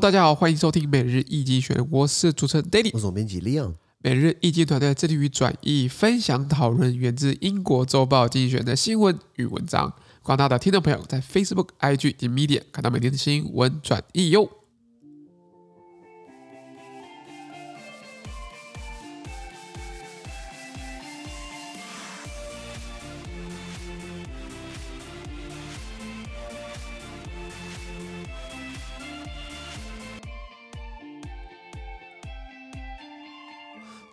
[0.00, 3.74] 大家好，欢迎收听每日易经济学人，我是主持人 Daily，我是总编辑 Leon。
[4.00, 9.92] 每日易经团队致力于转译、分享、讨论源自英国周报经济学的新闻与文章。
[10.22, 14.48] 广大的听众朋友在 Facebook、IG 及 Medium 看到每天的新闻转译哟。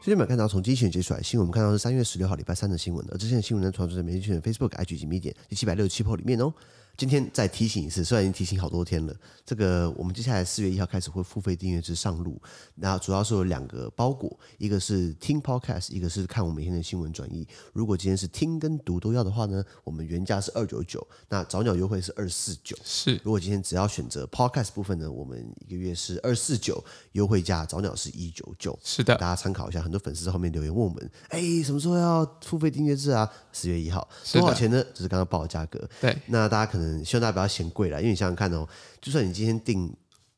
[0.05, 6.53] 今天我们看到从经济学人接出来新闻，我们看到是三月十六号礼拜三的新闻，而这些新闻呢，传出在每日新闻 Facebook、IG 及 Medium 第七百六十七铺里面哦。
[6.97, 9.13] 今天再提醒一次，虽然已经提醒好多天了，
[9.45, 12.41] 这个我们接下来四月一号开始会付费订阅制上路，
[12.75, 17.47] 那主要是有两个包裹，一个是听 Podcast，一个是看我每天的新闻转译。
[17.73, 22.77] 如果今天是听跟读都要的话呢，我们原价是二九九，那早鸟优惠是二四九。
[22.83, 26.83] 是，如果今天只要选择 Podcast 部分呢，我们一个月是二四九，
[27.13, 28.77] 优惠价早鸟是一九九。
[28.83, 29.81] 是的，大家参考一下。
[29.81, 33.29] 很多粉丝在后面留言问我们，哎，什么时候要付费订阅制啊？
[33.51, 34.83] 四月一号，多少钱呢？
[34.93, 35.87] 这是刚刚报的价格。
[36.01, 38.67] 对，那大家可能希望大家不要嫌贵了，因为你想想看哦，
[39.01, 39.91] 就算你今天订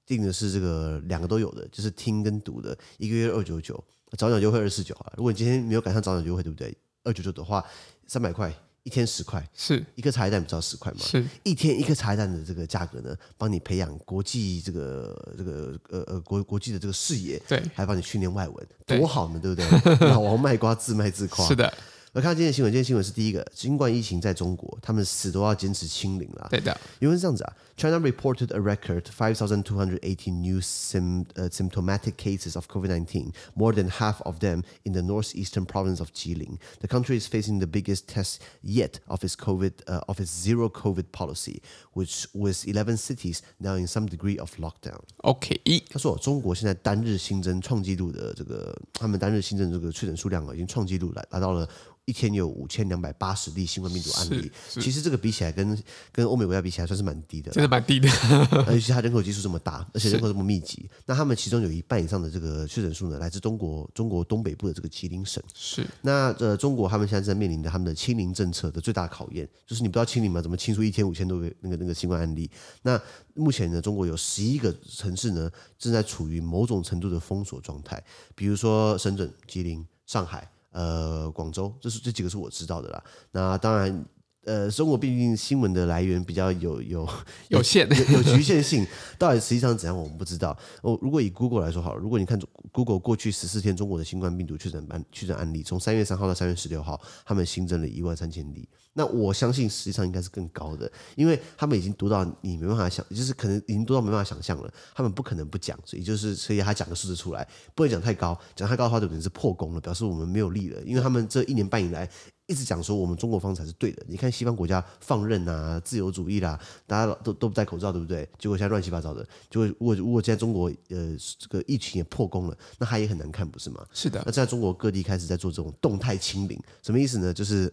[0.05, 3.83] 订的是这个两个都有的，就是听跟读的，一个月二九九，
[4.17, 5.11] 早鸟优惠二四九啊。
[5.17, 6.75] 如果你今天没有赶上早鸟优惠，对不对？
[7.03, 7.63] 二九九的话，
[8.07, 8.53] 三百块，
[8.83, 10.99] 一天十块，是一个茶叶蛋，不知道十块吗？
[10.99, 19.95] 是一天一个茶叶蛋的这个价格呢，帮你培养国际这个这个呃呃国国际的这个视野，对，还帮你训练外文，多好呢，对不对？
[20.07, 21.45] 老王卖瓜，自卖自夸。
[21.47, 21.73] 是的。
[22.14, 26.46] 我看今天的新闻，今天新闻是第一个，新冠疫情在中国，他们死都要坚持清零了。
[26.50, 33.32] 对的，因为是这样子啊，China reported a record five thousand two hundred eighty new sim 呃 symptomatic cases of COVID-19,
[33.54, 36.58] more than half of them in the northeastern province of Jilin.
[36.80, 40.68] The country is facing the biggest test yet of its COVID 呃 of its zero
[40.68, 41.62] COVID policy,
[41.94, 45.00] which with eleven cities now in some degree of lockdown.
[45.22, 51.66] OK，他说中国现在单日新增创纪录的这个，他们单日新增这个确诊数量啊，已经创纪录来达到了。
[52.07, 55.77] 一天有五千两百八十例新冠病毒案例，其实这个比起来跟
[56.09, 58.07] 跟欧美国家比起来算是蛮低的，真的蛮低的。
[58.65, 65.43] 而且它人口基数这么大， 而且人口这么密集，那他们其中有一半以上的这个确诊数呢，来自中国中国东北部的这个吉林省。
[65.53, 70.41] 是那呃，中国他们现在正在面临着他们的清零政策的最大考验，就是你不知道清零嘛？
[70.41, 72.49] 怎么清出一天五千多个那个那个新冠案例？
[72.83, 72.97] 那
[73.33, 78.01] 目前呢，中国有十一个城市呢正在处于某种程度的封锁状态，
[78.33, 80.49] 比如说深圳、吉林、上海。
[80.77, 83.03] 呃，广州，这是这几个是我知道的啦。
[83.31, 84.05] 那当然，
[84.47, 87.07] 呃，中国毕竟新闻的来源比较有有
[87.49, 88.87] 有限，有有局限性。
[89.19, 90.57] 到底实际上怎样，我们不知道。
[90.81, 92.39] 哦，如果以 Google 来说好了，如果你看
[92.71, 98.67] Google 过去十四天中国的新冠病毒确诊案确诊案例，从三月三号到三月十六号，他们新增了一万三千例。
[98.93, 104.73] 那我相信实际上应该是更高的，因为他们已经读到你没办法想，就是可能已经读到没办法想象了。
[104.95, 110.81] 他们不可能不讲，所以就是所以他讲个数字出来，不会讲太高，讲太高的话就等于是破功了，表示我们没有力了。
[110.83, 112.09] 因为他们这一年半以来
[112.47, 114.03] 一直讲说我们中国方才是对的。
[114.07, 118.27] 你看西方国家放任啊，自由主义啦，大家都都不戴口罩，对不对？
[118.37, 119.23] 结果现在乱七八糟的。
[119.49, 123.85] 结果如果如果现在中国呃这个疫情也破功了，那他也很难看，不是吗？
[123.93, 124.21] 是的。
[124.25, 127.33] 那在中国各地开始在做这种动态清零，什么意思呢？
[127.33, 127.71] 就是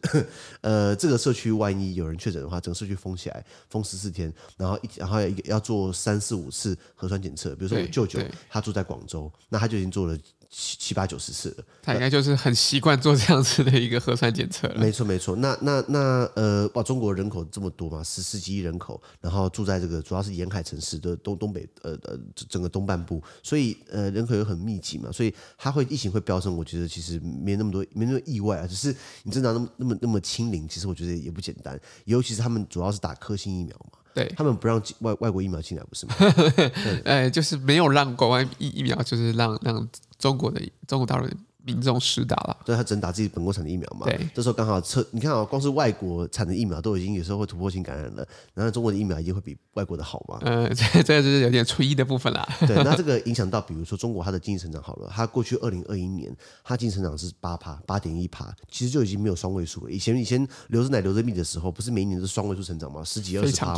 [0.60, 1.14] 呃这个。
[1.24, 7.54] 社区万一有人确诊的话，整个社区封起来，封十四天，然后一然后要要做三四五次核酸检测。
[7.54, 8.20] 比如说我舅舅，
[8.50, 10.18] 他住在广州，那他就已经做了。
[10.56, 14.78] 七七八九十次了，他应该就是很习惯做这样子的一个核酸检测了。
[14.78, 15.98] 没错没错，那那那
[16.36, 22.16] 呃，哇，中国人口这么多嘛，十四亿人口，然后住在这个主要是沿海城市的东东北呃呃
[22.48, 26.56] 整个东半部，所以呃人口又很密集嘛，所以它会疫情会飙升。
[26.56, 28.94] 我觉得其实没那么多没那么意外啊，只是
[29.24, 31.78] 你真的那么那么那么清零，其实我觉得也不简单。
[32.04, 36.14] 尤其是他们主要是打科兴疫苗嘛，对他们不让外外国疫苗进来，不是吗？
[37.04, 39.86] 哎，就是没有让国外疫疫苗，就是让让。
[40.16, 44.06] 中国的中国大陆的民众施打了，对他只能打自己本国产的疫苗嘛。
[44.06, 50.38] 对，这时候刚好测，你看啊，光是外国产的疫苗都已经有时候会突破性感染了，然后中国的疫苗一定会比外国的好嘛？
[50.42, 52.46] 嗯、呃， 这这就是有点初一的部分啦。
[52.66, 59.90] 对，那这个影响到，比如说中国它的经济成长好了，它过去二零二一年它经济成长是八趴，八点一趴，其实就已经没有双位数了。
[59.90, 63.02] 以前以前留着奶留着蜜的时候，不是每一年都是双位数成长吗？
[63.02, 63.74] 十几二十趴。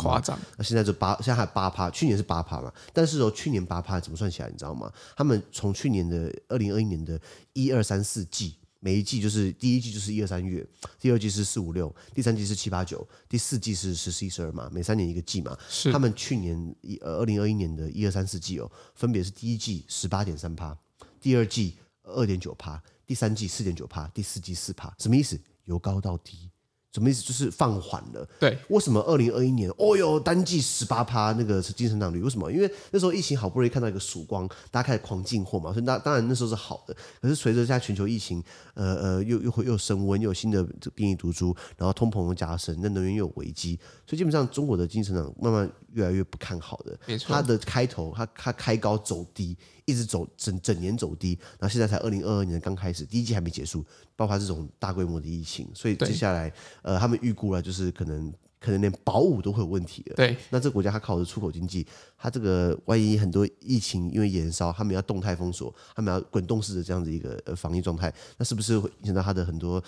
[0.56, 2.72] 那现在就八，现在还八趴，去年是八趴嘛。
[2.92, 4.48] 但是哦，去年八趴怎么算起来？
[4.48, 4.90] 你知道吗？
[5.16, 7.20] 他们从去年的二零二一年的
[7.52, 8.56] 一二三四季。
[8.78, 10.64] 每一季就是第一季就是一二三月，
[11.00, 15.56] 第二季是四五六，第三季是七八九，第四季是十十一十二嘛，每三年一个季嘛。
[15.68, 20.76] 是他们去年一呃二零二一年的一二三四季哦，分别是第一季十八点三趴，
[21.20, 24.94] 第二季二点九趴，第三季四点九趴，第四季四趴。
[24.98, 25.40] 什么意思？
[25.64, 26.48] 由高到低。
[26.96, 27.22] 什么意思？
[27.22, 28.26] 就是放缓了。
[28.40, 32.22] 对，为什么二零二一年，哦哟，单季十八趴那个是精神成长率？
[32.22, 32.50] 为什么？
[32.50, 36.96] 因为那时候疫情好不容易看到一个曙光，大家开始狂进货嘛，所以那当然那时候是好的。
[37.20, 46.96] 可是随着现在全球疫情，呃呃，又又会又升温，又有新的这个变异毒株，然后通膨又加深，那能源又有危机，所以基本上中国的经济成长慢慢越来越不看好的。
[47.06, 49.56] 没错，它的开头，它它开高走低，
[49.86, 53.84] 一直走整整年走低，然后现在才二零二二年刚开始，第一季还没结束，
[54.14, 56.52] 爆发这种大规模的疫情，所以接下来。
[56.82, 60.16] 呃，他们预估了，就是可能可能连保五都会有问题了。
[60.16, 61.86] 对，那这个国家它靠的是出口经济，
[62.18, 69.82] 它这个万一很多疫情因为延烧，他们要动态封锁，他们要滚动式的这样子一个呃防疫状态，那是不是会影响到它的很多？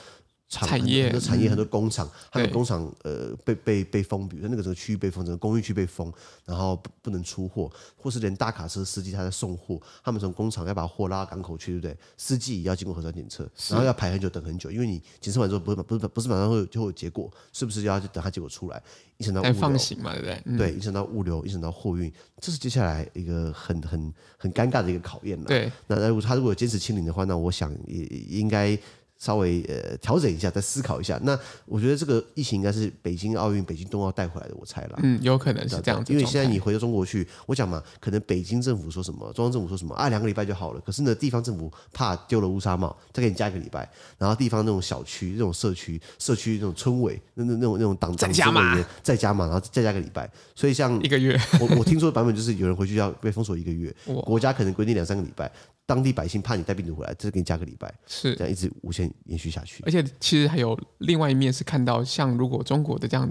[0.48, 6.10] 厂产业很多产业、嗯、很多工厂，他们工厂呃被被被封，比如说那个整个区域被封，整个工业区被封，
[6.46, 11.96] 然后不不能出货，或是连大卡车司机他在送货，他们从工厂要把货拉到港口去，对不对？
[12.16, 18.82] 司机也要经过核酸检测，然后要排很久等很久，因为你检测完之后不是不是不是马上会就会有结果，是不是要等它结果出来？
[19.18, 20.42] 影响到物流放行嘛，对不对？
[20.46, 22.10] 嗯、对，影响到物流，影响到货运，
[22.40, 25.44] 这是接下来一个很很很尴尬的一个考验了。
[25.44, 28.78] 对，那那如果他如果坚持清零的话，那我想也应该。
[29.19, 31.19] 稍微呃调整一下，再思考一下。
[31.23, 34.99] 那我觉得这个疫情应该是北京奥运、北京冬奥带回来的，我猜了。
[35.03, 36.12] 嗯，有可能是这样子。
[36.12, 40.81] 因为现在你回到中国去，我讲嘛，可能北京政府说什么，中央政府说什么啊，两个礼拜就好了。
[40.81, 43.91] 可是呢，地方政府怕丢了乌纱帽，再给你加一个礼拜。
[44.17, 50.31] 然后地方那种小区、那种社区、社区那种村委、那那那种那种党再 加嘛，再加嘛，然后再加个礼拜。
[50.55, 53.94] 所以像一个月，我我听说的版本就是有人回去要被封锁一个月，
[54.25, 55.50] 国家可能规定两三个礼拜。
[55.88, 59.82] 当地百姓怕你带病毒回来，这是给你加个礼拜，是这样一直无限延续下去。
[59.87, 63.26] 而且其实还有另外一面是看到，像如果中国的这样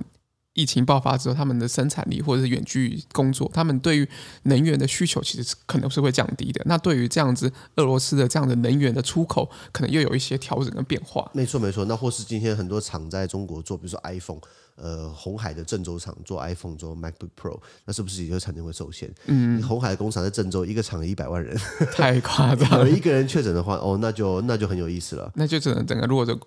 [0.57, 4.09] 疫情爆发之后，他们的生产力或者是远距工作，他们对于
[4.43, 6.61] 能源的需求其实可能是会降低的。
[6.65, 11.29] 那对于这样子俄罗斯的这样的能源的出口，可能又有一些调整跟变化。
[11.33, 14.41] 没错没错，那或是今天很多厂在中国做，比如说 iPhone。
[14.79, 19.11] 呃，红海的郑州厂做 iPhone 做 MacBook Pro，那是不是也就产能会受限？
[19.25, 21.57] 嗯，红海的工厂在郑州，一个厂一百万人，
[21.97, 22.87] 太夸张了。
[22.87, 25.31] 有一个人确诊的话，哦，那就那就很有意思了。
[25.33, 26.39] 那就只能整个如果这。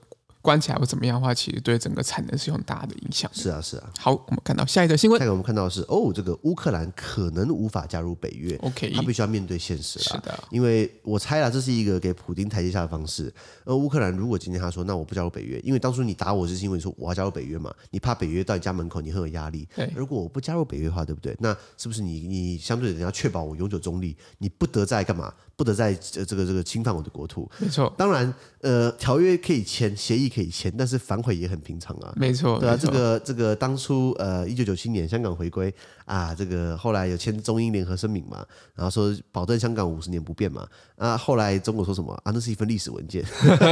[0.43, 3.31] 关起来或怎么样的话，其实对整个产能是有很大的影响。
[3.35, 3.91] 是啊，是啊。
[3.99, 5.19] 好，我们看到下一则新闻。
[5.19, 8.57] 下一个我们看到的是哦，这个乌克兰可能无法加入北约。
[8.63, 10.05] OK，他必须要面对现实了。
[10.05, 13.33] 是的，因为我猜啦，这是一个给普丁台阶下的方式。
[13.65, 19.69] 而乌克兰如果今天他说，那我不加入北约，因为当初你打我就是因为你说我要加入北约嘛，你怕北约到你家门口，你很有压力。
[19.77, 21.37] 对，如果我不加入北约的话，对不对？
[21.41, 25.33] 那是不是你你相对的你要确保我永久中立，你不得再干嘛？
[25.61, 27.47] 不得再这个这个侵犯我的国土。
[27.59, 32.11] 没错，当然，呃，条约可以签，协议可以签，但是反悔也很平常啊。
[32.17, 35.73] 没错，对啊，这个这个当初呃，一九九七年香港回归
[36.07, 38.43] 啊，这个后来有签中英联合声明嘛，
[38.75, 40.67] 然后说保证香港五十年不变嘛。
[40.97, 42.33] 啊，后来中国说什么啊？
[42.33, 43.23] 那是一份历史文件，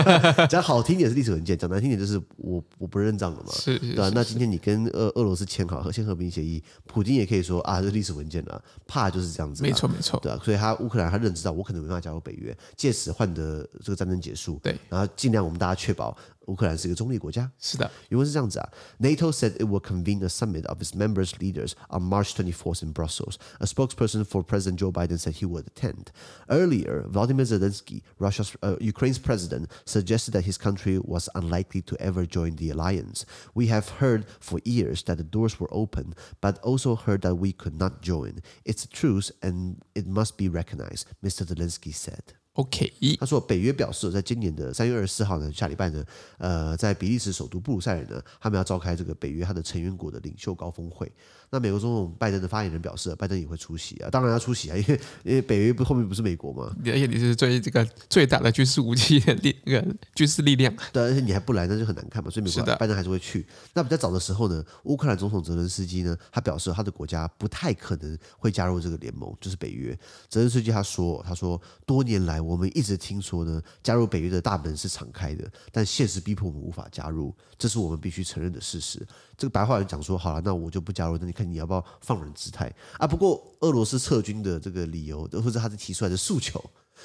[0.50, 3.52] 讲好听点是历史文件，讲难听点就是我我不认账了嘛。
[3.52, 9.62] 是，是，是，对啊，那今天你跟俄俄罗斯签好和签和平协议，普京也可以说啊，这是历史文件了，怕就是这样子。
[9.62, 10.18] 没错，没错。
[10.20, 14.58] 对啊，所以他乌克兰他认知到我可能没办法加入北约，借此换得这个战争结束。
[14.62, 16.16] 对，然后尽量我们大家确保。
[16.47, 17.49] 乌克兰是一个中立国家。
[17.59, 18.69] 是的，原文是这样子啊。
[18.99, 23.37] NATO said it will convene a summit of its members leaders on March 24th in Brussels.
[23.59, 26.11] A spokesperson for President Joe Biden said he would attend.
[26.49, 32.25] Earlier, Vladimir Zelensky, Russia's uh, Ukraine's president, suggested that his country was unlikely to ever
[32.25, 33.25] join the alliance.
[33.53, 37.53] We have heard for years that the doors were open, but also heard that we
[37.53, 38.41] could not join.
[38.65, 41.45] It's a truth, and it must be recognized, Mr.
[41.45, 42.33] Zelensky said.
[42.58, 46.04] OK，他说北约表示，在今年的三月二十四号呢，下礼拜呢，
[46.38, 51.08] 呃，在比利时首都布鲁塞尔呢，他们要召开这个北约它的成员国的领袖高峰会。
[51.50, 63.46] 那美国总统拜登的发言人表示，拜登也会出席啊，当然要出席啊，因为因为北约不后面不是美国嘛，而且你是最这个最大的军事武器的力那个军事力量，对，而且你还不来，那就很难看嘛，所以美国拜登还是会去。
[63.74, 69.98] 那比较早的时候呢，乌克兰总统泽伦斯基呢，他表示他的国家不太可能会加入这个联盟，就是北约。
[70.28, 79.06] 泽伦斯基他说，他说多年来我们一直听说呢，加入北约的大门是敞开的，但现实逼迫我们无法加入，这是我们必须承认的事实。
[79.38, 83.06] 这个白话人讲说，好了，那我就不加入，那你看你要不要放人姿态啊？
[83.06, 86.62] 不过俄罗斯撤军的这个理由，或者他是提出来的诉求，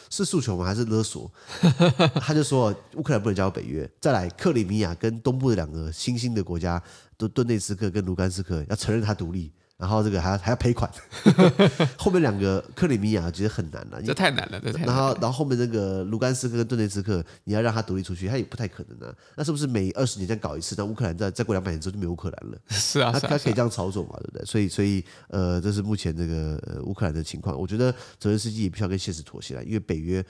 [0.10, 0.66] 是诉求吗？
[0.66, 1.32] 还是勒索？
[2.20, 6.82] 他就说乌克兰不能加入北约，再来克里米亚跟东部的两个新兴的国家，
[7.16, 9.54] 都顿内茨克跟卢甘斯克要承认他独立。
[9.78, 10.90] 然后这个还要还要赔款，
[11.98, 14.94] 后面两个克里米亚其实很难了，这太难了，这太难了。
[14.94, 19.14] 然后然后后面那个卢甘斯克跟顿涅茨克，你要让他独立出去，他也不太可能啊。
[19.36, 20.76] 那是不是每二十年这样搞一次？
[20.78, 22.58] 那乌克兰再再过两百年之后就没有乌克兰了？
[22.70, 24.46] 是啊，他他可以这样操作嘛，对不对？
[24.46, 27.60] 所以所以呃，这是目前这个呃乌克兰的情况。
[27.60, 30.24] 我觉得泽连斯基也必须要跟现实妥协了，因为北约。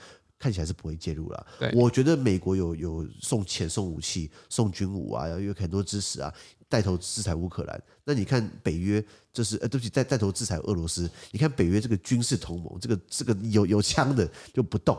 [0.44, 1.46] 看起来是不会介入了。
[1.72, 6.30] 我觉得美国有有送钱、送武器、送军武啊，有很多支持啊，
[6.68, 7.82] 带头制裁乌克兰。
[8.04, 11.10] 那你看北约，就是呃，对不起，带带头制裁俄罗斯。
[11.30, 14.94] 你看北约这个军事同盟，这个这个有有枪的就不动。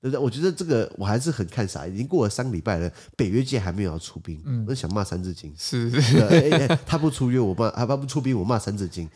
[0.00, 0.20] 对不对？
[0.20, 5.54] 我觉得这个我还是很看傻，已经过了三个礼拜了，北约界还没有要出兵，嗯、我想骂三字经。
[5.56, 9.08] 是是是，哎哎，他不出约我骂，他不出兵我骂三字经，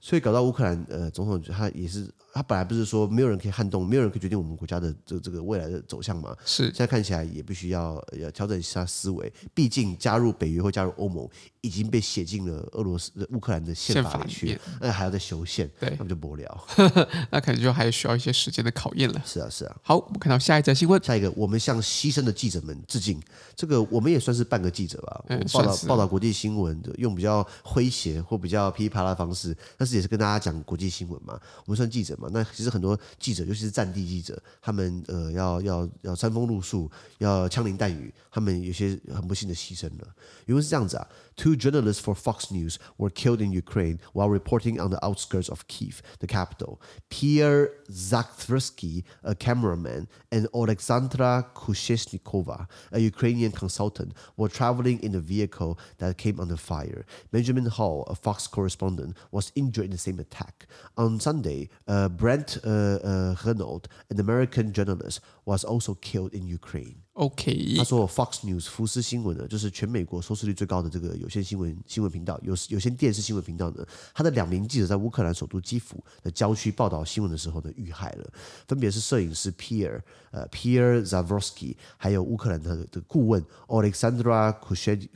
[0.00, 2.06] 所以搞到乌克兰呃总统他也是。
[2.32, 6.36] 他本来不是说没有人可以撼动，没有人可以决定我们国家的这这个未来的走向嘛？
[6.44, 9.32] 是，现在看起来也必须要要调整一下思维。
[9.52, 11.28] 毕竟加入北约或加入欧盟
[11.60, 16.66] 已经被写进了俄罗斯、乌克兰的宪法里去，那还要再修宪，对，那么就不聊。
[17.30, 19.22] 那可能就还需要一些时间的考验了。
[19.26, 19.76] 是啊，是啊。
[19.82, 21.02] 好，我们看到下一则新闻。
[21.02, 23.20] 下一个，我们向牺牲的记者们致敬。
[23.56, 31.38] 这个我们也算是半个记者吧，嗯、报道报道国际新闻，用比较诙谐或比较噼里啪啦的方式，但是也是跟大家讲国际新闻嘛。
[31.66, 32.27] 我们算记者嘛？
[32.31, 32.99] 那其实很多。
[33.19, 40.07] 记者，尤其是战地记者，他们呃要要要餐风露宿，要枪林弹雨，他们有些很不幸的牺牲了。
[40.45, 46.01] 因为是这样子啊，Two journalists for Fox News were killed in Ukraine while reporting on the outskirts of Kiev,
[46.19, 46.79] the capital.
[47.09, 55.77] Pierre Zakrzewski, a cameraman, and Alexandra Kushesnikova, a Ukrainian consultant, were traveling in a vehicle
[55.97, 57.05] that came under fire.
[57.31, 60.67] Benjamin Hall, a Fox correspondent, was injured in the same attack.
[60.95, 66.96] On Sunday, uh, Brent uh, 呃，Renault, an American journalist, was also killed in Ukraine.
[67.14, 78.32] OK，他说，Fox News 福斯新闻呢，就是全美国收视率最高的这个有线新闻新闻频道，有有线电视新闻频道呢，他的两名记者在乌克兰首都基辅的郊区报道新闻的时候呢，遇害了，
[78.66, 80.00] 分别是摄影师 Pierre
[80.30, 85.06] 呃 Pierre Zakrzewski，还有乌克兰的的顾问 Alexandra Kushen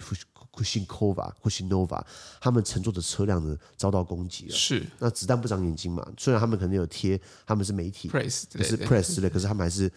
[0.54, 2.00] Kushinkova Kushinova，
[2.40, 4.54] 他们乘坐的车辆呢遭到攻击了。
[4.54, 6.06] 是，那子弹不长眼睛嘛？
[6.16, 9.90] 虽然他们可能有贴他们是媒体，press 就是 press 之类，可是他们还是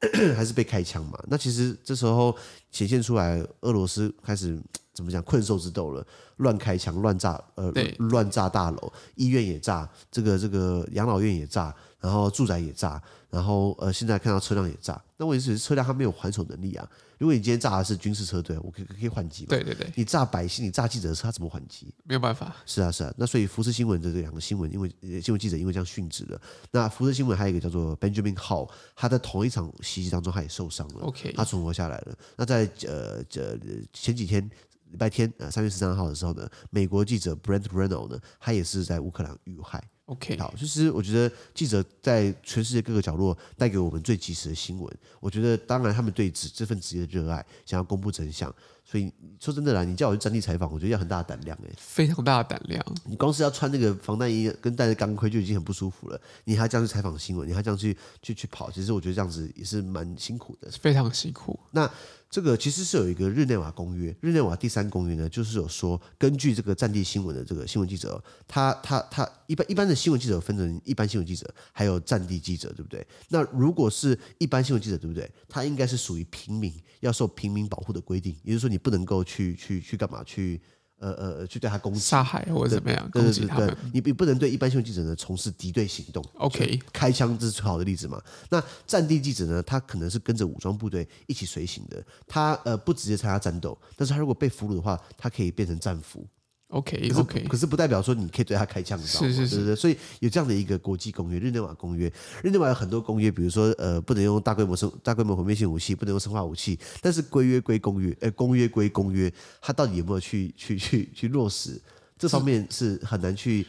[0.36, 1.18] 还是被开枪嘛。
[1.26, 2.34] 那其实这时候
[2.70, 4.60] 显现出来，俄罗斯开始
[4.92, 6.06] 怎么讲困兽之斗了，
[6.36, 15.02] 乱开枪、乱炸，呃，乱炸大楼，医院也炸，这个这个养老院也炸，然后住宅也炸，然后呃，现在看到车辆也炸。
[15.16, 16.88] 那问题是车辆它没有还手能力啊。
[17.18, 19.48] 如果你今天炸的是军事车队，我可以可以还击嘛？
[19.50, 21.94] 对对对，你炸百姓，你炸记者的车，他怎么还击？
[22.04, 22.54] 没有办法。
[22.66, 24.88] 是啊是啊，那所以福斯新闻的这两个新闻，因为
[25.20, 26.40] 新闻记者因为这样殉职了。
[26.70, 32.16] 那福斯新闻还有一个叫做 Benjamin Hall，他在同一场袭击当中他也受伤了，OK，他存活下来了。
[32.36, 33.58] 那在呃这
[33.92, 34.42] 前几天
[34.90, 39.82] 礼拜天呃三月十三号的时候呢，美国记者 Brent Renaud 呢，他也是在乌克兰遇害。
[40.06, 44.98] OK，好，就是我觉得记者在全世界各个角落带给我们最及时的新闻。
[45.18, 48.54] 我觉得，当然他们对职这份职业的热爱，想要公布真相。
[48.84, 49.10] 所以
[49.40, 52.84] 说真的啦，你叫我去战地采访，我觉得要很大的胆量哎，非常大的胆量。
[53.06, 61.58] 你光是要穿那个防弹衣跟戴着钢盔就已经很不舒服了，你还这样去采访新闻，你还这样去去去跑，其实我觉得这样子也是蛮辛苦的，非常辛苦。
[61.70, 61.90] 那
[62.30, 73.06] 这个其实是有一个日内瓦公约，日内瓦第三公约呢，就是有说，根据这个战地新闻的这个新闻记者，他他他一般一般的新闻记者分成一般新闻记者，还有战地记者，对不对？
[73.28, 75.30] 那如果是一般新闻记者，对不对？
[75.48, 80.60] 他应该是属于平民，要受平民保护的规定，也就是说，你不能够去去去干嘛去。
[80.98, 86.24] 呃呃，去对他攻击、杀害或者怎么样对攻击他们，对对对，你你不能对一般新闻记者呢从事敌对行动。
[86.34, 88.22] OK，开枪这是最好的例子嘛？
[88.48, 96.26] 那战地记者呢，他可能是跟着武装部队一起随行的，他呃不直接参加战斗，但是他如果被俘虏的话，他可以变成战俘。
[96.74, 99.28] OK，OK，可是，可是不代表说你可以对他开枪，你知道吗？
[99.28, 102.12] 是是是，对对，所以有这样的一个国际公约——日内瓦公约。
[102.42, 106.78] 日内瓦有很多公约，比如说呃，不能用大规模生、大规模毁灭性武器，不能用生化武器。
[107.00, 111.80] 但是规约归公约，呃，公约归公约，它到底有没有去去去去落实？
[112.18, 113.64] 这方面是很难去。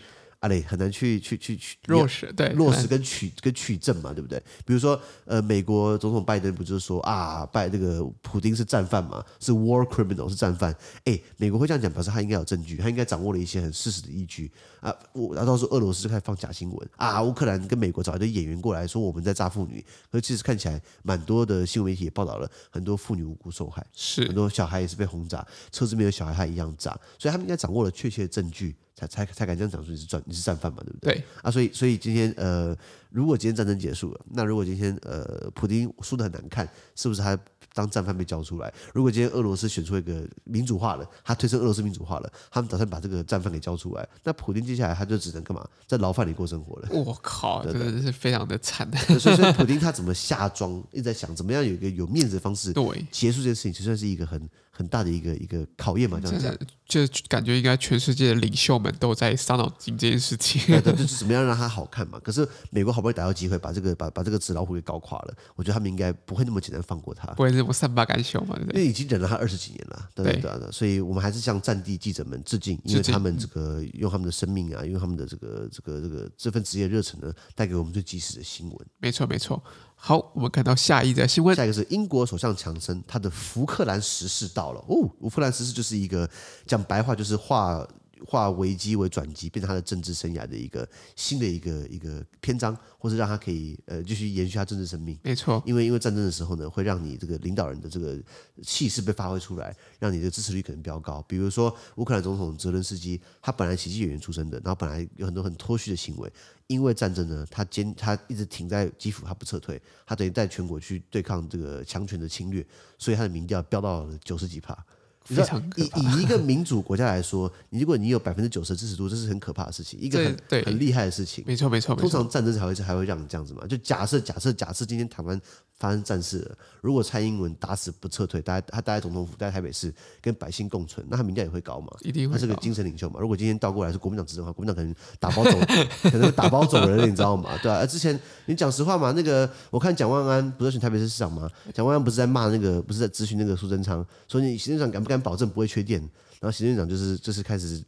[0.46, 4.40] 啊嘞，很难去去去去落实，对，落实跟取跟取证嘛，对不对？
[4.64, 10.76] 比如说，呃，美国总统拜登不就是说啊，拜这个普丁是战犯嘛，是 war criminal，是战犯。
[11.06, 14.52] 哎，美国会这样讲，表示他应该有证据，他应该掌握了一些很事实的依据
[14.88, 14.96] 啊。
[15.14, 28.76] 我然后到时候俄罗斯就开始放假新闻啊，乌克兰跟美国找一堆演员过来说我们在炸妇女，可是其实看起来蛮多的新闻媒体也报道了很多妇女无辜受害，是很多小孩也是被轰炸，车子没有小孩他一样炸，所以他们应该掌握了确切的证据。
[28.98, 31.16] 才才才敢这样讲说你是战你是战犯嘛，对不对？
[31.16, 32.74] 对啊，所以所以今天呃，
[33.10, 36.66] 如果今天战争结束了，那如果今天呃，普丁输的很难看，
[36.96, 37.38] 是不是他
[37.74, 38.74] 当战犯被交出来？
[38.94, 46.90] 如果今天俄罗斯选出一个民主化了，他推升俄罗斯民主化了，他们打算把这个战犯给交出来，那普丁接下来他就只能干嘛，在牢饭里过生活了？
[46.92, 48.90] 我靠，真的是非常的惨。
[49.20, 54.50] 所以所以普丁他怎么下庄，一直在想怎么样有一个有面子的方式， 对，结束这件事情，就算是一个很。
[54.76, 62.20] 很大的一个一个考验嘛，这样讲，就感觉应该全世界的领袖们都在伤脑筋这件事情， 对，就是怎么样让它好看嘛。
[62.20, 68.82] 可是美国好不容易逮到机会，把这个把把这个纸老虎给搞垮了，我觉得他们应该不会那么简单放过他，不会这么善罢甘休嘛，对不对？
[68.82, 78.78] 因为已经忍了他二十几年了，对对对，对，所以我们还是向战地记者们致敬，因为他们这个用他们的生命啊，用他们的这个这个这个这份职业热忱呢，带给我们最及时的新闻。
[79.00, 79.64] 没错，没错。
[80.08, 81.56] 好，我们看到下一则新闻。
[81.56, 85.10] 下一个是英国首相强森，他的福克兰时事到了哦。
[85.20, 86.30] 福克兰时事就是一个
[86.68, 87.84] 讲白话，就是话
[88.26, 95.18] 化危机为转机，变成他的政治生涯的一个新的一个一个篇章，或是让他可以呃继续延续他政治生命。
[95.24, 98.18] 没错，因为因为战争的时候呢，会让你这个领导人的这个
[98.64, 101.22] 气势被发挥出来，让你的支持率可能飙高。
[101.28, 106.32] 比如说乌克兰总统泽伦斯基，他本来喜剧演员出身的，然后本来有很多很脱序的行为。
[106.68, 112.66] 因为战争呢，他坚他一直停在基辅，他不撤退，他等于带全国去对抗这个强权的侵略，
[112.98, 114.76] 所以他的民调飙到了九十几趴。
[115.26, 121.44] 非常以以一个民主国家来说，你如果你有百分之九十的支持度，这是很可怕的事情，一个很很厉害的事情。
[121.48, 123.66] 没错没错，通常战争才会还会让你这样子嘛？
[123.68, 125.40] 就假设假设假设今天台湾
[125.78, 131.88] 发生战事了，如果蔡英文打死不撤退，待他待在总统府，待在台北市跟百姓共存，那他民调也会高嘛？
[132.02, 132.36] 一定会。
[132.36, 133.20] 他是个精神领袖嘛？
[133.20, 135.60] 如果今天倒过来是国民党执政的话，国民党可能打包走，
[136.04, 137.58] 可能打包走人了，你知道吗？
[137.62, 139.12] 对啊，而之前你讲实话嘛？
[139.12, 141.50] 那个我看蒋万安不是选台北市市长吗？
[141.74, 146.00] 蒋万安不是在骂那个，不是在咨询那个苏贞昌，说你行政长敢不敢保证不会缺电？
[146.40, 147.82] 然后行政长就是就是开始，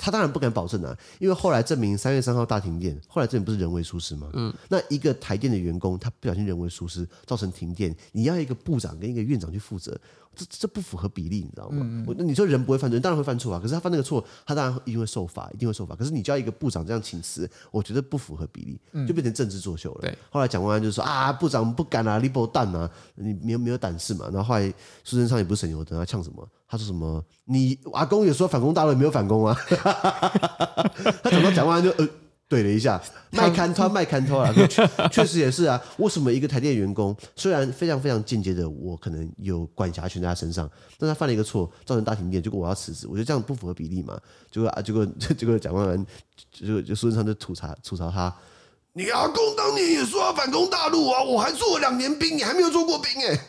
[0.00, 4.30] 他当然不敢保证啊，因为后来证明三月三号大停电，后来证明不是人为疏失吗？
[4.32, 9.98] 嗯，那一个台电的员工他不小心人为疏失造成停电，你要一个部长跟一个院长去负责。
[10.36, 12.04] 这这不符合比例，你知道吗？
[12.06, 13.58] 我那你说人不会犯罪，当然会犯错啊。
[13.60, 15.94] 可是他犯那个错，他当然一定会受罚，一定会受罚。
[15.94, 20.02] 可是你叫一个部长这样请辞，我觉得不符合比例，就变成政治作秀了。
[20.02, 20.16] 对。
[20.30, 24.26] 后来蒋万安就说啊，部长不敢啊，你不蛋啊，你没有没有胆识嘛。
[24.32, 24.72] 然后后来
[25.02, 26.48] 苏贞昌也不是省油灯，他呛什么？
[26.68, 27.24] 他说什么？
[27.44, 29.54] 你阿公也说反攻大陆，没有反攻啊。
[31.22, 32.08] 他讲到蒋万安就呃。
[32.50, 35.80] 对了一下，麦坎托，麦坎托啊， 确确实也是啊。
[35.98, 44.20] 为什么一个台电员工虽然非常非常间接的，我可能有管辖权在他身上，但他犯了一个错，造成大停电，结果我要辞职，我觉得这样不符合比例嘛。
[44.50, 45.06] 结果啊，结果
[45.38, 46.06] 结果蒋万安，
[46.52, 48.34] 结果就苏贞昌就吐槽吐槽他。
[48.94, 53.40] 你阿公当年也说要反攻大陆啊，我还做了两年兵，你还没有做过兵哎、欸。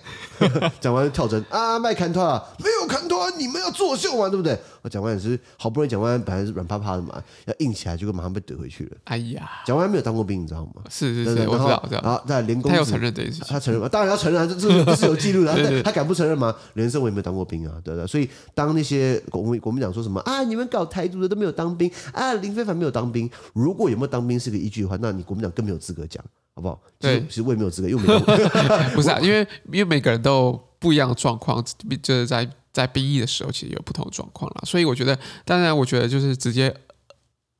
[0.79, 4.57] 讲完就跳针啊，麦坎托啊，没有坎托，你们要作秀嘛，对不对？
[4.81, 8.97] 我讲完也是好不容易讲完，本来是软趴趴的嘛，要硬起来，结果马上被怼回去了。
[9.05, 10.81] 哎呀，讲完没有当过兵，你知道吗？
[10.89, 12.01] 是是是，对对对，我知道，我知道。
[12.01, 13.87] 然后在连公子，他有承认这件事情，他承认吗？
[13.87, 15.53] 当然要承认啊，这这这是有记录的。
[15.53, 16.55] 对对对，他敢不承认吗？
[16.73, 18.07] 连胜文也没有当过兵啊，对不对？
[18.07, 26.23] 所以当那些国民国民党说什么啊，你们搞台独的都没有当兵啊，林非凡没有当兵，如果有没有当兵是个依据的话，那你国民党更没有资格讲，
[26.55, 26.81] 好不好？
[26.99, 28.19] 对，其实我也没有资格，又没有。
[28.95, 29.39] 不是啊，因为
[29.71, 31.63] 因为每个人都有不一样的状况，
[32.01, 32.49] 就是在。
[32.73, 36.73] 在兵役的时候，其实有不同的状况了，所以我觉得，当然，我觉得就是直接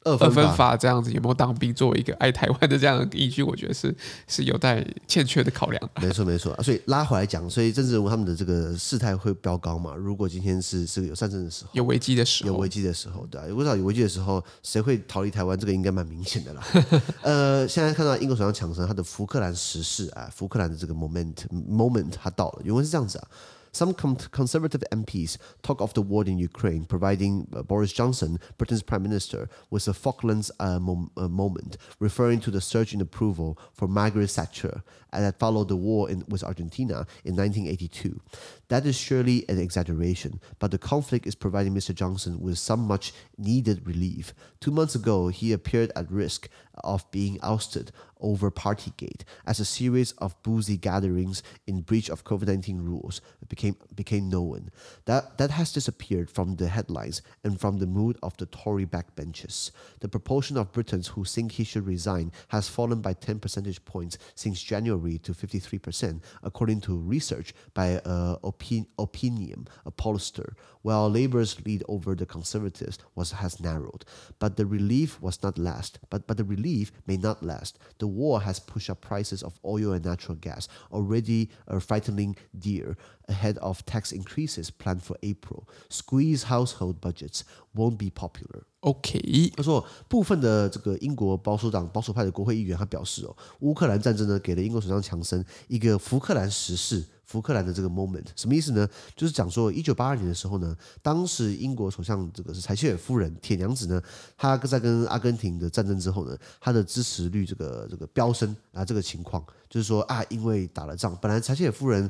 [0.03, 3.95] 二分法这样子，有没有当兵作为一个爱台湾的这样的依据，我觉得是
[4.27, 5.89] 是有待欠缺的考量。
[6.01, 6.55] 没错，没错。
[6.63, 9.93] 所以拉回来讲，所以政治人物他们的这个事态会飙高嘛？
[9.95, 15.57] 如果今天是是有战争的时候，有危机的时候，有危机的时候，对啊，不知道有危机的时候，谁会逃离台湾？
[15.57, 16.63] 这个应该蛮明显的啦。
[17.21, 21.35] 呃，现在看到英国首相强生他的福克兰时事啊，福克兰的这个 moment
[21.69, 23.27] moment 他到了，原文是这样子啊。
[23.73, 29.49] Some conservative MPs talk of the war in Ukraine, providing uh, Boris Johnson, Britain's prime minister,
[29.69, 34.83] with a Falklands uh, uh, moment, referring to the surge in approval for Margaret Thatcher
[35.13, 38.19] uh, that followed the war in, with Argentina in 1982.
[38.67, 41.95] That is surely an exaggeration, but the conflict is providing Mr.
[41.95, 44.33] Johnson with some much needed relief.
[44.59, 46.49] Two months ago, he appeared at risk
[46.83, 52.83] of being ousted over Partygate as a series of boozy gatherings in breach of COVID-19
[52.83, 54.69] rules became became known.
[55.05, 59.71] That that has disappeared from the headlines and from the mood of the Tory backbenches.
[59.99, 64.17] The proportion of Britons who think he should resign has fallen by 10 percentage points
[64.35, 71.63] since January to 53%, according to research by uh, Opin- Opinium, a pollster, while Labour's
[71.65, 74.05] lead over the Conservatives was has narrowed.
[74.39, 75.99] But the relief was not last.
[76.09, 77.77] But but the relief may not last.
[77.99, 82.37] The war has pushed up prices of oil and natural gas, already uh, a frighteningly
[82.57, 82.97] dear,
[83.27, 85.67] ahead of tax increases planned for April.
[85.89, 87.43] Squeeze household budgets
[87.73, 88.65] won't be popular.
[88.81, 97.03] OK，他说部分的这个英国保守党保守派的国会议员，他表示哦，乌克兰战争呢，给了英国首相强生一个福克兰时事。
[97.23, 98.85] 福克兰的这个 moment 什么意思呢？
[99.15, 104.01] 就是讲说，一九八二年的时候呢，当时英国首相这个是柴契尔夫人铁娘子呢，
[104.35, 112.09] 她在跟阿根廷的战争之后呢，她的支持率这个这个飙升啊，这个情况就是说啊，因为打了仗，本来柴契尔夫人。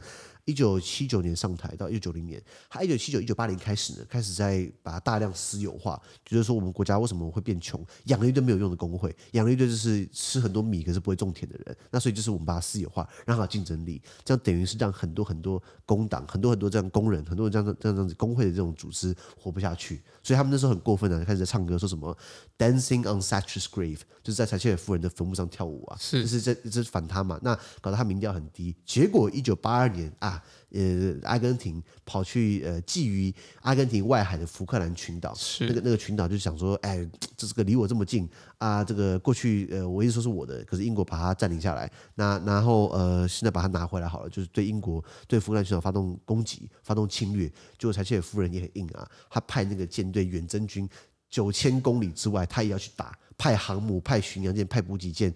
[0.52, 22.18] 一九七九年上台到一九九零年，他一九七九一九八零开始呢，开始在把它大量私有化，就是说我们国家为什么会变穷，养了一堆没有用的工会，养了一堆就是吃很多米可是不会种田的人，那所以就是我们把它私有化，让它有竞争力，这样等于是让很多很多工党、很多很多这样工人、很多这样这样这样子工会的这种组织活不下去，所以他们那时候很过分的开始在唱歌，说什么
[22.58, 30.41] “Dancing on Thatcher's grave”，就是在柴切尔夫人的坟墓上跳舞啊，是，就是这这是反他嘛，那搞得他民调很低，结果一九八二年啊。
[30.70, 35.68] 呃，阿根廷跑去呃觊觎阿根廷外海的福克兰群岛，是。
[35.68, 50.88] 那个那个群岛就想说，哎，这是个离我这么近啊，这个过去呃我一直说是我的，可是英国把它占领下来，那然后呃现在把它拿回来好了，就是对英国对福克兰群岛发动攻击，发动侵略，结果柴切尔夫人也很硬啊，他派那个舰队远征军
[51.30, 55.34] 九千公里之外，他也要去打，派航母、派巡洋舰、派补给舰。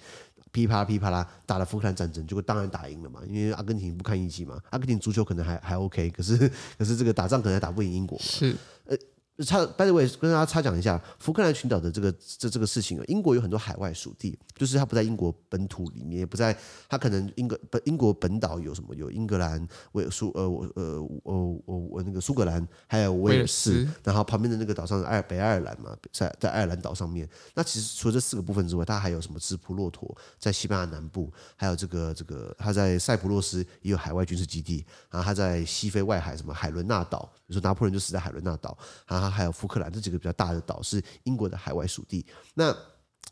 [0.55, 4.57] 噼啪噼啪啦，打了福克兰战争，结果当然打赢了嘛，因为阿根廷不堪一击嘛。
[4.69, 8.23] 阿根廷足球可能还还 OK，可是可是这个打仗可能还打不赢英国嘛。
[8.23, 8.95] 是，呃。
[9.43, 13.04] 插，by the way，跟大家插讲一下福克兰群岛的这个这这个事情啊。
[13.08, 18.95] 英国有很多海外属地，就是它不在英国本土里面，也不在它可能英国本英国本岛有什么？
[18.95, 27.28] 有英格兰、威苏呃我呃我我那个苏格兰，还有威尔士，然后旁边的那个岛上爱北爱尔兰嘛，在在爱尔兰岛上面。
[27.56, 38.77] 那其实除了这四个部分之外，它还有什么直普洛陀在西班牙南部，还有这个这个它在塞浦路斯也有海外军事基地，然后它在西非外海什么海伦纳岛，比如说拿破仑就死在海伦娜岛，
[39.08, 39.29] 然后。
[39.29, 42.75] 还有福克兰这几个比较大的岛是英国的海外属地，那。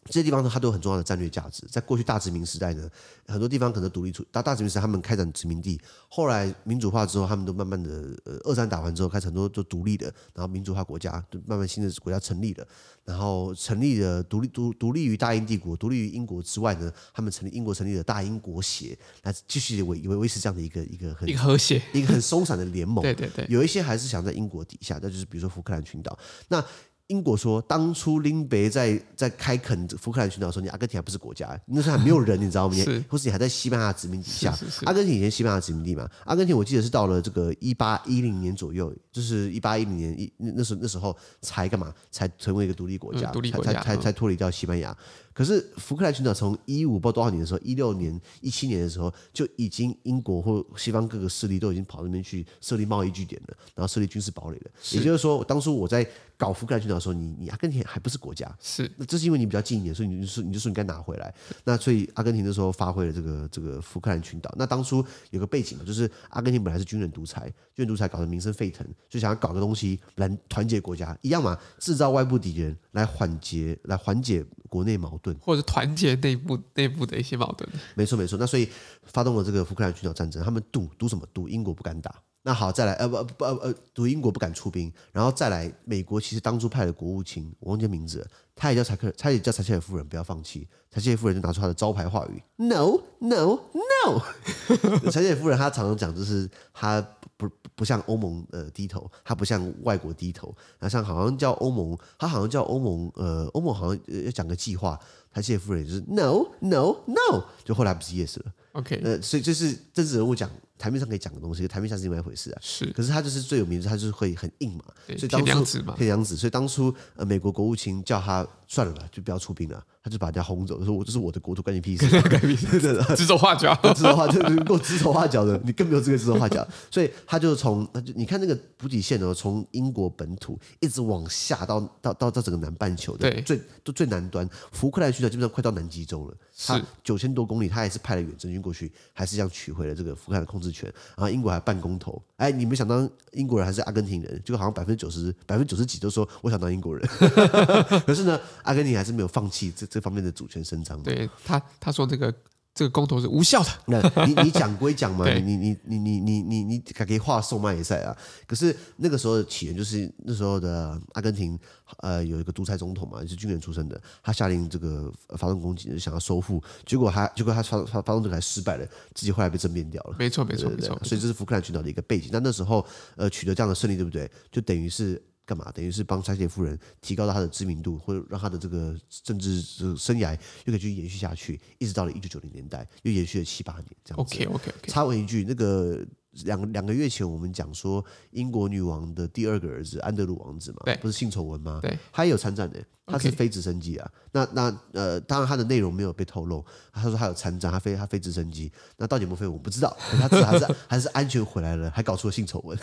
[0.06, 1.66] 这些地方呢，它都有很重要的战略价值。
[1.70, 2.90] 在过去大殖民时代呢，
[3.28, 4.24] 很多地方可能独立出。
[4.32, 7.90] 大大殖民时代，他们开展殖民地，后来民主化之后，他们都慢慢的，
[8.26, 12.68] 呃，二战打完之后，开始很多都独立的，然后民主化国家，就慢慢新的国家成立了。
[13.06, 23.02] 然后成立了独立独独立于大英帝国、独立于英国之外呢，他们成立英国成立了大英国协，来继续维维维持这样的一个一个很一个和谐、一个很松散的联盟。
[23.04, 26.18] 对对对，有一些还是想在英国底下，那就是比如说福克兰群岛。
[26.48, 26.64] 那
[27.08, 32.76] 英国说，当初林北在在开垦福克兰群岛的时候，你阿根廷还不是国家，那时候还没有人，你知道吗？
[32.82, 34.52] 是或是你还在西班牙殖民底下。
[34.56, 41.94] 是是是阿根廷以前西班牙殖民地嘛，阿根廷我记得是到了这个一八一零年左右，就是一八一零年一那时候那时候才干嘛？
[42.10, 44.96] 才成为一个独立国家，嗯、独立国家才才才脱离掉西班牙。
[45.34, 54.72] 可是福克兰群岛从一五不知道多少年的时候，一六年、一七年的时候，就已经英国或西方各个势力都已经跑那边去设立贸易据点了，然后设立军事堡垒了。
[54.92, 61.34] 也就是说，当初我在搞福克兰群岛的时候，你你阿根廷还不是国家，是那这是因为你比较近一点，所以你就说你就说你该拿回来。
[61.64, 64.54] 那所以阿根廷那时候发挥了这个这个福克兰群岛。
[64.58, 75.36] 那当初有个背景嘛，就是阿根廷本来是军人独裁，军人独裁搞得民生沸腾，就想要搞个东西来团结国家，一样嘛，制造外部敌人来缓解来缓解国内矛盾。
[75.40, 78.38] 或者团结内部内部的一些矛盾，没错没错。
[78.38, 78.68] 那所以
[79.04, 81.24] 发动了这个福克兰群岛战争，他们赌赌什么？
[81.34, 82.14] 赌英国不敢打。
[82.46, 90.68] 那好，再来呃不不呃呃读英国不敢出兵，然后再来美国其实当初派的国务卿，我忘记名字了，他也叫柴克，他也叫柴契尔夫人不要放弃。
[90.92, 94.22] 柴契尔夫人就拿出他的招牌话语：No No No。
[95.10, 97.02] 柴契尔夫人她常常讲，就是她
[97.38, 100.54] 不不向欧盟呃低头，她不向外国低头。
[100.80, 105.00] 那像好像叫欧盟，她好像叫欧盟呃欧盟好像要讲个计划。
[105.34, 108.46] 柴契尔夫人就是 no no no，就后来不是 yes 了。
[108.74, 112.58] OK，呃，所以这是政治人物讲台面上可以讲的东西，台面下是另外一回事啊。
[112.62, 114.84] 是，可是他就是最有名的，他就是会很硬嘛。
[115.18, 115.64] 所以当初
[115.96, 116.38] 铁娘子子。
[116.38, 119.84] 所以当初呃，美国国务卿叫他算了吧，就不要出兵了。
[120.04, 122.06] 他就把人家轰走，说：“我这是我的国土，关你屁事！
[123.16, 126.68] ”指手画脚，指手画脚，给我指手画脚的，你更没有资格指手画脚。
[126.92, 136.36] 所以他就从，他就你看那个补给线哦，从英国本土一直往下到到到到整个南半球的最都最南端，福克兰群岛基本上快到南极洲了。
[136.68, 140.92] 他九千多公里，他还是派了远征军过去，还是这样取回了这个福克兰的控制权。
[141.16, 147.08] 然后英国还办公投，哎，你们想当英国人还是阿根廷人，就好像百分之九十、百分之九十几都说我想当英国人。
[148.06, 149.88] 可是呢，阿根廷还是没有放弃这。
[149.94, 152.34] 这方面的主权伸张，对他他说这个
[152.76, 153.70] 这个公投是无效的。
[153.86, 158.18] 那你你讲归讲嘛，你你你你你你你还可以画送麦也赛啊。
[158.48, 161.58] 可是那个时候的起源就是那时候的阿根廷，
[162.00, 170.16] 呃，有一个独裁总统嘛，是军人出身的，他下令这个发动攻击，想要收复，结果他结果他发发发动这个还失败了，自己后来被政变掉了。
[170.18, 172.30] 没错没错没错，所以这是福克兰群岛的一个背景。
[172.32, 174.30] 那那时候呃取得这样的胜利，对不对？
[174.52, 175.22] 就等于是。
[175.46, 175.72] 干嘛？
[175.72, 179.62] 等于是帮三姐夫人提高了他的知名度，或者让她的这个政治
[179.98, 180.34] 生涯
[180.66, 184.36] 又可以继续延续下去，一直到了一九九零年代，又延续了七八年这样子。
[184.36, 184.88] OK OK OK。
[184.88, 186.06] 插文一句，那个
[186.46, 191.80] 两两个月前，我们讲说英国女王的第二个儿子安德鲁王子嘛，对，不是性丑闻吗？
[191.82, 194.12] 对，他也有参战的，他是飞直升机啊。
[194.32, 196.66] 那那呃，当然他的内容没有被透露。
[196.92, 199.96] 他说他有参战，他飞他飞直升机，那到底有没有飞我不知道。
[200.20, 202.78] 他至少还是还是安全回来了，还搞出了性丑闻。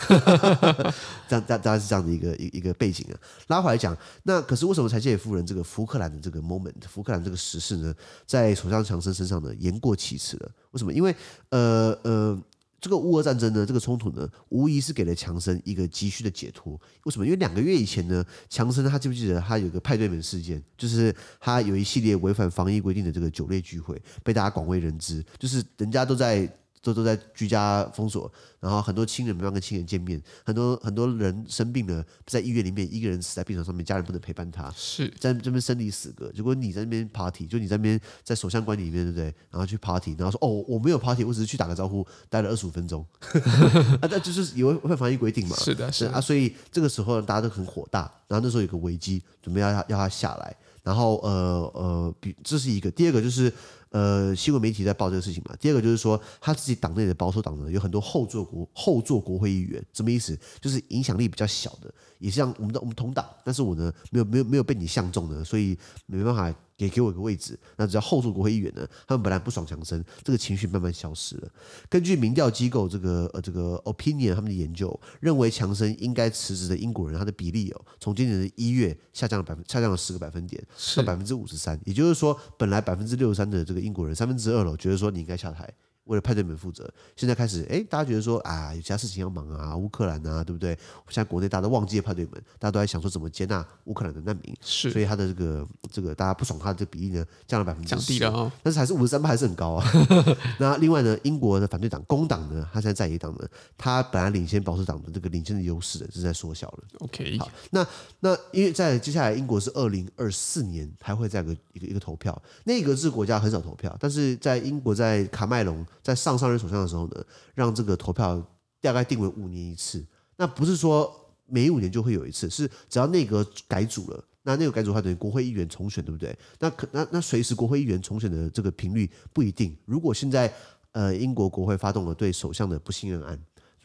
[1.27, 3.15] 这样大大概是这样的一个一一个背景啊。
[3.47, 7.93] 拉回来讲，那可是为什么柴契尔夫人这个福克兰的这个 moment，福克兰这个时事呢，
[8.25, 10.51] 在首相强森身上呢言过其实了？
[10.71, 10.93] 为什么？
[10.93, 11.13] 因为
[11.49, 12.41] 呃呃。
[12.81, 16.73] 这个乌俄战争呢，这个冲突呢，无疑是给了强森一个急需的解脱。
[17.03, 17.25] 为什么？
[17.25, 26.51] 因为两个月以前呢，强森他记不记得他有个派对门事件，就是他有一系列违反防疫规定的这个酒类聚会，被大家广为人知，就是人家都在。
[26.81, 36.31] 都都在居家封锁，然后很多亲人没办法跟亲人见面，很多很多人生病了，在医院里面一个人死在病床上面，家人不能陪伴他，是在这边生离死隔。
[36.35, 39.25] 如果你在那边 party，就你在那边在首相官邸里面，对不对？
[39.51, 43.05] 然后去 party，然后说哦，我没有 party，我只是去打个招呼，待了二十五分钟，
[44.01, 45.55] 啊，那就是有会防疫规定嘛？
[45.57, 53.53] 是的，是的啊，所以这个时候大家都很火大，然后那时候有个危机，准备要要他下来，然后呃呃，比这是一个，第二个就是。
[53.91, 55.55] 呃，新闻媒体在报这个事情嘛。
[55.59, 60.37] 第二个就是说，他自己党内的保守党呢，有很多后座国后座国会议员，什么意思？
[60.59, 65.77] 就是影响力比较小的，也像我们的我们同党，但是我呢，没有没有没有被你相中的，所以
[66.07, 66.53] 没办法。
[66.85, 71.47] 也给我一个位置，那只要后座国会议员呢，他们本来不爽强生，这个情绪慢慢消失了。
[71.87, 80.61] 根据民调机构这个呃这个 Opinion 他们的研究，认为强生应该辞职的英国人，他的比例哦，从今年的一月下降了百分下降了十个百分点，
[80.95, 81.79] 到百分之五十三。
[81.85, 85.71] 也就是说，本来百分之六十三的这个英国人，三分之二了，觉得说你应该下台。
[86.11, 90.77] 为了派对门负责，现在开始，哎，大家觉得说啊，有其他事情要忙啊，乌克兰啊，对不对？
[91.07, 99.87] 现在国内大家都忘记了派对门，大家都在想说怎么接纳乌克兰的难民，是，所以他的这个这个大家不爽他的这个比例呢，降了百分之十，降低了哦，但是还是五十三趴，还是很高啊。
[100.59, 103.47] 那另外呢，英国的反对党工党呢，他现在在野党呢，
[103.77, 106.83] 他本来领先保守党的这个领先的优势呢，是在缩小了。
[106.99, 107.87] OK，好，那
[108.19, 118.41] 那因为在接下来英国是二零二四年还会再个一个一个投票，内阁制国家很少投票，但是在英国在卡麦隆在上上任首相的时候呢，让这个投票
[118.79, 120.05] 大概定为五年一次。
[120.37, 121.13] 那不是说
[121.45, 126.35] 每五年就会有一次，是只要内阁改组了，那内阁改组的话等于国会议员重选，对不对？
[126.59, 129.77] 那可那那随时国会议员重选的这个频率不一定。
[129.85, 130.51] 如果现在
[130.93, 133.39] 呃英国国会发动了对首相的不信任案，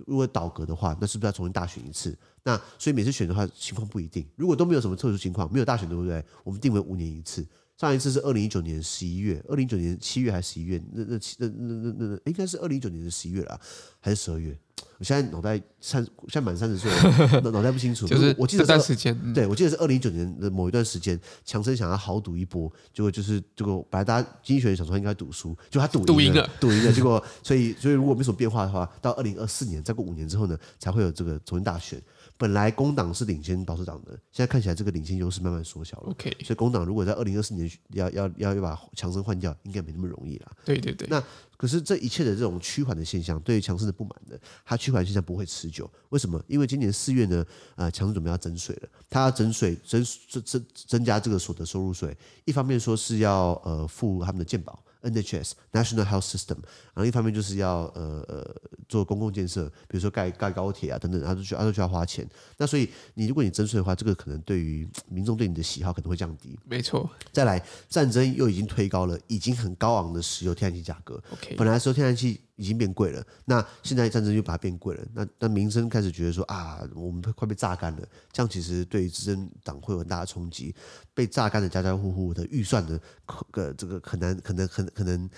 [0.07, 2.17] 如果倒阁的话，那是不是要重新大选一次？
[2.43, 4.27] 那所以每次选的话情况不一定。
[4.37, 6.25] 如果都没有什么特殊情况，没有大选，对不对？
[6.45, 7.47] 我们定为五年一次。
[7.79, 10.83] 上一次是二零一九年十一月，二零一九年七月还是十一月？
[10.93, 13.61] 那那那那那那那应该是二零一九年的十一月了，
[14.01, 14.59] 还是十二月？
[14.99, 18.07] 我现在脑袋三，现在满三十岁了，脑脑袋不清楚。
[18.09, 32.01] 就是我记得这段时间，对，我记得是二零一九年的某一段时间，强森想要豪赌一波，结果就是结果本来大家经济学人想说应该赌输，就他赌赢了，赌赢了，结果所以所以如果没什么变化的话，到二零二四年再过五年之后呢，才会有这个重新大选。
[32.39, 36.11] 本来工党是领先保守党的，现在看起来这个领先优势慢慢缩小了。
[36.11, 40.53] OK，所以工党如果在二零二四年要要要要把强生换掉，应该没那么容易了。
[40.65, 41.07] 对对对。
[41.11, 41.23] 那
[41.57, 45.91] 可是这一切的这种趋缓的现象，对于强势的不满的，它趋缓现象不会持久。
[46.11, 46.43] 为什么？
[46.47, 47.45] 因为今年四月呢，
[47.77, 54.83] 呃，强势准备要征税了，他要征税增增增增加这个所得收入税，一方面说是要呃付他们的健保。
[55.11, 56.57] NHS National Health System，
[56.95, 58.55] 然后一方面就是要呃呃
[58.89, 62.29] 做公共建设，比如说盖盖高铁啊等等，他都需他都需要花钱。
[62.59, 66.59] 那所以你如果你征税的话，这个可能对于民众对你的喜好可能会降低。
[66.65, 67.09] 没错。
[67.33, 71.23] 再来，战争又已经推高了已经很高昂的石油天然气价格。
[71.31, 72.41] OK，本来石油天然气。
[72.57, 80.75] 已经变贵了，那现在战争又把它变贵了，那那民生开始觉得说啊，我们快被榨干了，这样其实对于执政党会有很大的冲击，
[81.15, 83.01] 被榨干的家家户户的预算的，
[83.51, 85.29] 可这个很难，可能很可能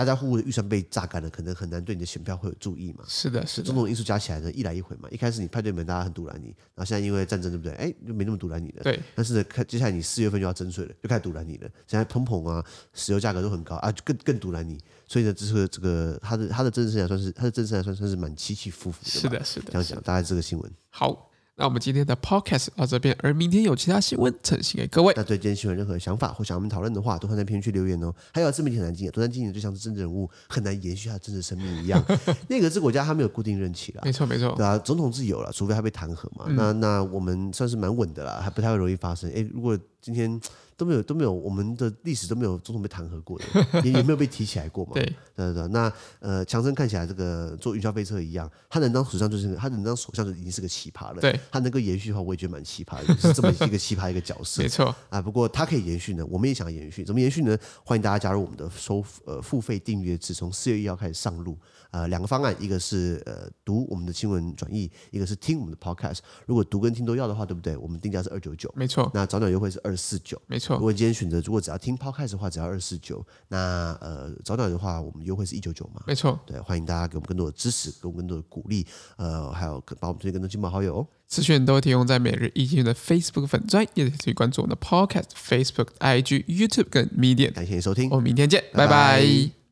[0.00, 3.04] 家家户户的预算被榨干了，可能很难对你的选票会有注意嘛？
[3.06, 7.72] 是的，是的，种种因素加起来呢，一来一回嘛，一开始你派对门大家很堵拦你，然后现在因为战争对不对？
[7.74, 8.82] 哎，就没那么堵拦你了。
[8.82, 11.68] 对，但是呢，看接下来你四月份就要征税了，就开始堵拦你了。
[11.86, 14.78] 现在通膨啊，石油价格都很高啊，就更更堵拦你。
[15.06, 19.10] 所以呢，这是这个他的他的政治生涯算是他的政治生涯算算是蛮起起伏伏的。
[19.10, 19.66] 是的，是的。
[19.70, 20.72] 这样讲，大概这个新闻。
[20.90, 25.14] 好，那我们今天的 podcast 到这边，而明天有其他新闻呈现给各位。
[25.16, 28.12] 那对今天新闻任何想法或想我们讨论的话，都会在评论区留言哦。
[28.32, 32.04] 还有自媒体很难经营，独断经营就像是政治人物很难延续他的政治生命一样。
[32.48, 34.52] 内阁制国家他没有固定任期了，没错没错。
[34.56, 36.46] 对啊，总统自由了，除非他被弹劾嘛。
[36.48, 39.30] 嗯、那那我们算是蛮稳的啦，还不太会容易发生。
[39.32, 40.38] 哎，如果今天
[40.76, 43.44] 都没有都没有，我们的历史都没有总统被弹劾过的，
[43.82, 44.92] 也也没有被提起来过嘛。
[44.92, 45.02] 对
[45.34, 45.90] 对对，那
[46.20, 51.22] 呃，强生看起来这个做云霄飞车一样，他能当首相就是他能当首相就已经是个奇葩了。
[51.22, 54.60] 对，他能够延续的话，我也觉得蛮奇葩的，是这么一个奇葩一个角色。
[54.62, 57.56] 没错啊，不过他可以延续呢，我们也想要延续，怎么延续呢？
[57.82, 61.56] 欢迎大家加入我们的收呃付费订阅制，从四月一号开始上路。
[61.90, 66.18] 呃，两个方案，一个是呃读我们的新闻转译，一个是听我们的 podcast。
[66.44, 67.76] 如果读跟听都要的话，对不对？
[67.76, 69.08] 我们定价是二九九，没错。
[69.14, 70.76] 那早鸟优惠是二四九，没错。
[70.76, 73.24] 如果今天选择，如果只要听 podcast 的话，只要二四九。
[73.48, 76.02] 那呃早鸟的话，我们优惠是一九九嘛？
[76.06, 76.38] 没错。
[76.46, 78.86] 对，欢迎大家给我们更多的支持，给我们更多的鼓励。
[79.16, 81.06] 呃，还有把我们推荐更多亲朋好友哦。
[81.26, 87.52] 资讯都会提供在每日一金的 Facebook 粉专，也可以关注我们的 podcast、Facebook、IG、YouTube 跟 Medium。
[87.52, 89.20] 感谢你收听，我们明天见，拜拜。
[89.20, 89.63] 拜拜。